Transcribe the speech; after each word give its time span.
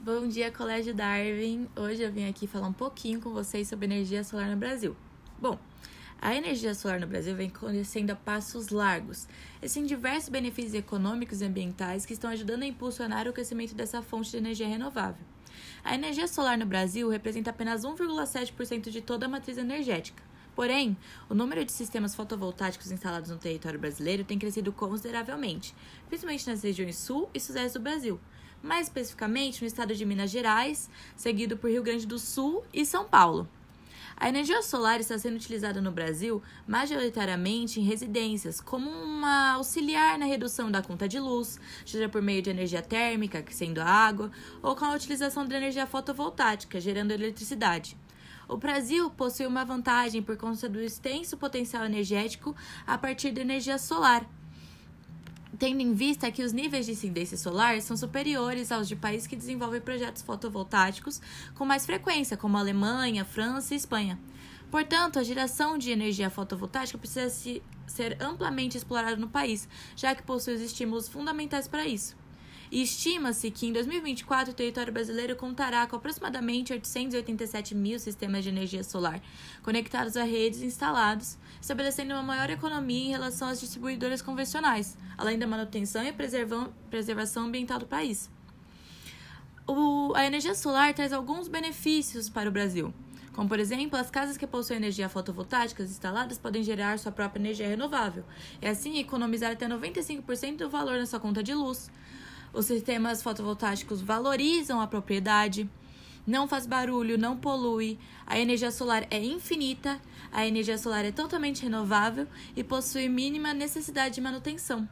Bom 0.00 0.28
dia, 0.28 0.52
Colégio 0.52 0.94
Darwin. 0.94 1.68
Hoje 1.74 2.02
eu 2.02 2.12
vim 2.12 2.28
aqui 2.28 2.46
falar 2.46 2.68
um 2.68 2.72
pouquinho 2.72 3.20
com 3.20 3.30
vocês 3.30 3.66
sobre 3.66 3.86
energia 3.86 4.22
solar 4.22 4.48
no 4.48 4.56
Brasil. 4.56 4.96
Bom, 5.40 5.58
a 6.22 6.36
energia 6.36 6.72
solar 6.72 7.00
no 7.00 7.06
Brasil 7.06 7.34
vem 7.34 7.50
crescendo 7.50 8.12
a 8.12 8.14
passos 8.14 8.68
largos. 8.68 9.26
Existem 9.60 9.84
diversos 9.86 10.28
benefícios 10.28 10.74
econômicos 10.74 11.40
e 11.40 11.44
ambientais 11.44 12.06
que 12.06 12.12
estão 12.12 12.30
ajudando 12.30 12.62
a 12.62 12.66
impulsionar 12.66 13.26
o 13.26 13.32
crescimento 13.32 13.74
dessa 13.74 14.00
fonte 14.00 14.30
de 14.30 14.36
energia 14.36 14.68
renovável. 14.68 15.26
A 15.82 15.96
energia 15.96 16.28
solar 16.28 16.56
no 16.56 16.64
Brasil 16.64 17.08
representa 17.08 17.50
apenas 17.50 17.82
1,7% 17.82 18.90
de 18.90 19.02
toda 19.02 19.26
a 19.26 19.28
matriz 19.28 19.58
energética. 19.58 20.22
Porém, 20.54 20.96
o 21.28 21.34
número 21.34 21.64
de 21.64 21.72
sistemas 21.72 22.14
fotovoltaicos 22.14 22.92
instalados 22.92 23.30
no 23.30 23.36
território 23.36 23.80
brasileiro 23.80 24.22
tem 24.22 24.38
crescido 24.38 24.72
consideravelmente, 24.72 25.74
principalmente 26.08 26.48
nas 26.48 26.62
regiões 26.62 26.96
sul 26.96 27.28
e 27.34 27.40
sudeste 27.40 27.76
do 27.76 27.82
Brasil 27.82 28.20
mais 28.62 28.86
especificamente 28.86 29.60
no 29.60 29.66
estado 29.66 29.94
de 29.94 30.04
Minas 30.04 30.30
Gerais, 30.30 30.90
seguido 31.16 31.56
por 31.56 31.70
Rio 31.70 31.82
Grande 31.82 32.06
do 32.06 32.18
Sul 32.18 32.64
e 32.72 32.84
São 32.84 33.04
Paulo. 33.04 33.48
A 34.20 34.28
energia 34.28 34.60
solar 34.62 34.98
está 34.98 35.16
sendo 35.16 35.36
utilizada 35.36 35.80
no 35.80 35.92
Brasil 35.92 36.42
majoritariamente 36.66 37.78
em 37.78 37.84
residências, 37.84 38.60
como 38.60 38.90
uma 38.90 39.52
auxiliar 39.52 40.18
na 40.18 40.26
redução 40.26 40.72
da 40.72 40.82
conta 40.82 41.06
de 41.06 41.20
luz, 41.20 41.60
seja 41.86 42.08
por 42.08 42.20
meio 42.20 42.42
de 42.42 42.50
energia 42.50 42.82
térmica, 42.82 43.44
sendo 43.48 43.80
a 43.80 43.84
água, 43.84 44.32
ou 44.60 44.74
com 44.74 44.84
a 44.84 44.94
utilização 44.94 45.46
de 45.46 45.54
energia 45.54 45.86
fotovoltaica, 45.86 46.80
gerando 46.80 47.12
eletricidade. 47.12 47.96
O 48.48 48.56
Brasil 48.56 49.08
possui 49.10 49.46
uma 49.46 49.64
vantagem 49.64 50.20
por 50.20 50.36
conta 50.36 50.68
do 50.68 50.80
extenso 50.80 51.36
potencial 51.36 51.84
energético 51.84 52.56
a 52.84 52.98
partir 52.98 53.30
da 53.30 53.42
energia 53.42 53.78
solar, 53.78 54.26
tendo 55.58 55.80
em 55.80 55.92
vista 55.92 56.30
que 56.30 56.42
os 56.42 56.52
níveis 56.52 56.86
de 56.86 56.92
incidência 56.92 57.36
solar 57.36 57.80
são 57.82 57.96
superiores 57.96 58.70
aos 58.70 58.86
de 58.86 58.94
países 58.94 59.26
que 59.26 59.34
desenvolvem 59.34 59.80
projetos 59.80 60.22
fotovoltaicos 60.22 61.20
com 61.54 61.64
mais 61.64 61.84
frequência, 61.84 62.36
como 62.36 62.56
a 62.56 62.60
Alemanha, 62.60 63.24
França 63.24 63.74
e 63.74 63.76
Espanha. 63.76 64.18
Portanto, 64.70 65.18
a 65.18 65.22
geração 65.22 65.78
de 65.78 65.90
energia 65.90 66.28
fotovoltaica 66.28 66.98
precisa 66.98 67.30
ser 67.86 68.16
amplamente 68.20 68.76
explorada 68.76 69.16
no 69.16 69.28
país, 69.28 69.66
já 69.96 70.14
que 70.14 70.22
possui 70.22 70.54
os 70.54 70.60
estímulos 70.60 71.08
fundamentais 71.08 71.66
para 71.66 71.86
isso. 71.86 72.17
E 72.70 72.82
estima-se 72.82 73.50
que 73.50 73.66
em 73.66 73.72
2024 73.72 74.52
o 74.52 74.54
território 74.54 74.92
brasileiro 74.92 75.34
contará 75.36 75.86
com 75.86 75.96
aproximadamente 75.96 76.72
887 76.72 77.74
mil 77.74 77.98
sistemas 77.98 78.44
de 78.44 78.50
energia 78.50 78.84
solar 78.84 79.20
conectados 79.62 80.16
a 80.16 80.24
redes 80.24 80.60
instalados, 80.60 81.38
estabelecendo 81.60 82.12
uma 82.14 82.22
maior 82.22 82.50
economia 82.50 83.06
em 83.06 83.10
relação 83.10 83.48
às 83.48 83.60
distribuidoras 83.60 84.20
convencionais, 84.20 84.96
além 85.16 85.38
da 85.38 85.46
manutenção 85.46 86.04
e 86.04 86.12
preservação 86.12 87.46
ambiental 87.46 87.78
do 87.78 87.86
país. 87.86 88.30
O, 89.66 90.14
a 90.14 90.24
energia 90.24 90.54
solar 90.54 90.94
traz 90.94 91.12
alguns 91.12 91.48
benefícios 91.48 92.28
para 92.28 92.48
o 92.48 92.52
Brasil. 92.52 92.92
Como, 93.32 93.48
por 93.48 93.60
exemplo, 93.60 93.96
as 93.96 94.10
casas 94.10 94.36
que 94.36 94.46
possuem 94.46 94.78
energia 94.78 95.08
fotovoltaica 95.08 95.82
instaladas 95.82 96.38
podem 96.38 96.62
gerar 96.62 96.98
sua 96.98 97.12
própria 97.12 97.40
energia 97.40 97.68
renovável 97.68 98.24
e, 98.60 98.66
assim, 98.66 98.98
economizar 98.98 99.52
até 99.52 99.68
95% 99.68 100.56
do 100.56 100.68
valor 100.70 100.98
na 100.98 101.06
sua 101.06 101.20
conta 101.20 101.40
de 101.42 101.54
luz. 101.54 101.88
Os 102.52 102.66
sistemas 102.66 103.22
fotovoltaicos 103.22 104.00
valorizam 104.00 104.80
a 104.80 104.86
propriedade, 104.86 105.68
não 106.26 106.46
faz 106.46 106.66
barulho, 106.66 107.16
não 107.16 107.36
polui, 107.36 107.98
a 108.26 108.38
energia 108.38 108.70
solar 108.70 109.06
é 109.10 109.22
infinita, 109.22 110.00
a 110.30 110.46
energia 110.46 110.76
solar 110.76 111.04
é 111.04 111.10
totalmente 111.12 111.62
renovável 111.62 112.26
e 112.54 112.62
possui 112.62 113.08
mínima 113.08 113.54
necessidade 113.54 114.16
de 114.16 114.20
manutenção. 114.20 114.88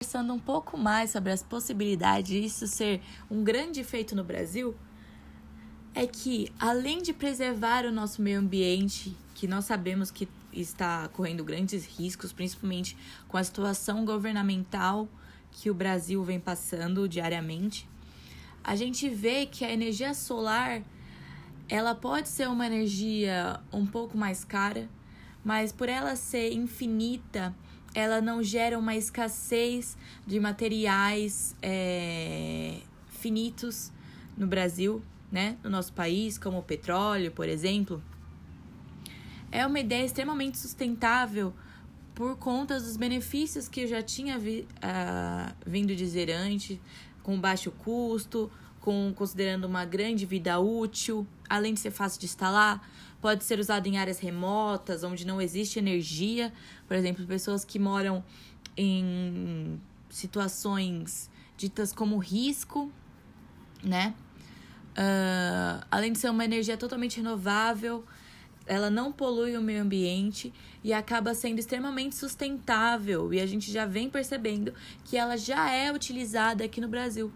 Conversando 0.00 0.32
um 0.32 0.38
pouco 0.38 0.76
mais 0.76 1.10
sobre 1.10 1.32
as 1.32 1.42
possibilidades 1.42 2.30
disso 2.30 2.66
ser 2.66 3.00
um 3.30 3.42
grande 3.42 3.82
feito 3.82 4.14
no 4.14 4.24
Brasil, 4.24 4.76
é 5.94 6.06
que 6.06 6.52
além 6.58 7.02
de 7.02 7.12
preservar 7.12 7.84
o 7.84 7.92
nosso 7.92 8.22
meio 8.22 8.38
ambiente, 8.38 9.16
que 9.34 9.46
nós 9.46 9.64
sabemos 9.64 10.10
que 10.10 10.28
está 10.52 11.08
correndo 11.08 11.44
grandes 11.44 11.84
riscos, 11.84 12.32
principalmente 12.32 12.96
com 13.28 13.36
a 13.36 13.44
situação 13.44 14.04
governamental 14.04 15.08
que 15.52 15.70
o 15.70 15.74
Brasil 15.74 16.22
vem 16.24 16.40
passando 16.40 17.08
diariamente, 17.08 17.88
a 18.64 18.74
gente 18.74 19.08
vê 19.08 19.46
que 19.46 19.64
a 19.64 19.72
energia 19.72 20.14
solar 20.14 20.82
ela 21.68 21.94
pode 21.94 22.28
ser 22.28 22.48
uma 22.48 22.66
energia 22.66 23.60
um 23.72 23.86
pouco 23.86 24.16
mais 24.16 24.44
cara, 24.44 24.88
mas 25.44 25.72
por 25.72 25.88
ela 25.88 26.16
ser 26.16 26.52
infinita, 26.52 27.54
ela 27.94 28.20
não 28.20 28.42
gera 28.42 28.78
uma 28.78 28.94
escassez 28.94 29.96
de 30.26 30.40
materiais 30.40 31.54
é, 31.62 32.78
finitos 33.08 33.92
no 34.36 34.46
Brasil, 34.46 35.02
né? 35.30 35.56
No 35.62 35.70
nosso 35.70 35.92
país, 35.92 36.38
como 36.38 36.58
o 36.58 36.62
petróleo, 36.62 37.30
por 37.32 37.48
exemplo. 37.48 38.02
É 39.50 39.66
uma 39.66 39.80
ideia 39.80 40.04
extremamente 40.04 40.58
sustentável 40.58 41.52
por 42.14 42.36
conta 42.36 42.78
dos 42.78 42.96
benefícios 42.96 43.68
que 43.68 43.82
eu 43.82 43.88
já 43.88 44.02
tinha 44.02 44.38
vi, 44.38 44.66
uh, 44.78 45.54
vindo 45.66 45.94
dizer 45.94 46.30
antes, 46.30 46.78
com 47.22 47.40
baixo 47.40 47.70
custo, 47.70 48.50
com 48.80 49.12
considerando 49.14 49.64
uma 49.64 49.84
grande 49.84 50.26
vida 50.26 50.58
útil, 50.58 51.26
além 51.48 51.74
de 51.74 51.80
ser 51.80 51.90
fácil 51.90 52.20
de 52.20 52.26
instalar, 52.26 52.86
pode 53.20 53.44
ser 53.44 53.58
usado 53.58 53.86
em 53.86 53.96
áreas 53.96 54.18
remotas, 54.18 55.04
onde 55.04 55.24
não 55.24 55.40
existe 55.40 55.78
energia, 55.78 56.52
por 56.86 56.96
exemplo, 56.96 57.24
pessoas 57.26 57.64
que 57.64 57.78
moram 57.78 58.24
em 58.76 59.80
situações 60.10 61.30
ditas 61.56 61.92
como 61.92 62.18
risco, 62.18 62.90
né? 63.82 64.14
Uh, 64.92 65.86
além 65.90 66.12
de 66.12 66.18
ser 66.18 66.28
uma 66.28 66.44
energia 66.44 66.76
totalmente 66.76 67.16
renovável, 67.16 68.04
ela 68.66 68.90
não 68.90 69.12
polui 69.12 69.56
o 69.56 69.62
meio 69.62 69.82
ambiente 69.82 70.52
e 70.82 70.92
acaba 70.92 71.34
sendo 71.34 71.58
extremamente 71.58 72.14
sustentável. 72.14 73.32
E 73.32 73.40
a 73.40 73.46
gente 73.46 73.70
já 73.70 73.86
vem 73.86 74.08
percebendo 74.08 74.72
que 75.04 75.16
ela 75.16 75.36
já 75.36 75.70
é 75.70 75.92
utilizada 75.92 76.64
aqui 76.64 76.80
no 76.80 76.88
Brasil. 76.88 77.32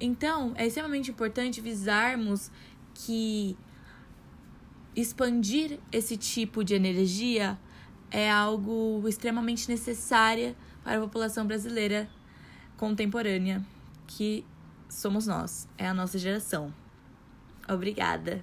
Então, 0.00 0.52
é 0.56 0.66
extremamente 0.66 1.10
importante 1.10 1.60
visarmos 1.60 2.50
que 2.94 3.56
expandir 4.94 5.78
esse 5.92 6.16
tipo 6.16 6.64
de 6.64 6.74
energia 6.74 7.58
é 8.10 8.30
algo 8.30 9.02
extremamente 9.06 9.68
necessário 9.68 10.56
para 10.82 10.98
a 10.98 11.00
população 11.00 11.46
brasileira 11.46 12.08
contemporânea, 12.76 13.62
que 14.06 14.44
somos 14.88 15.26
nós, 15.26 15.68
é 15.76 15.86
a 15.86 15.92
nossa 15.92 16.18
geração. 16.18 16.72
Obrigada. 17.68 18.42